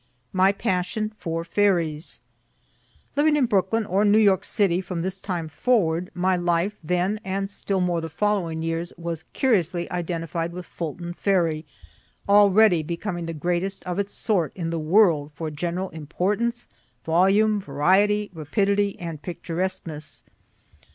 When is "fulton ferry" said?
10.65-11.67